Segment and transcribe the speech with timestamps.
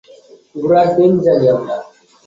[0.55, 1.75] ঘোড়ার ডিম জানি আমরা।